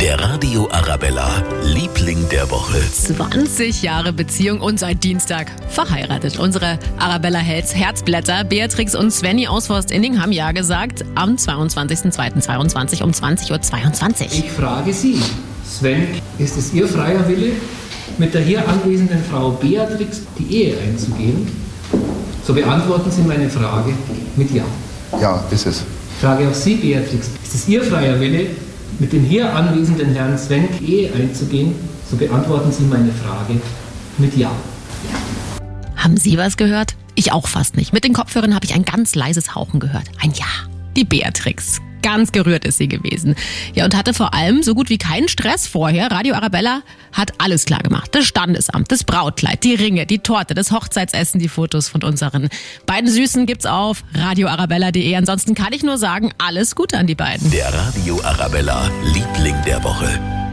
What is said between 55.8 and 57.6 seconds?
nur sagen, alles Gute an die beiden.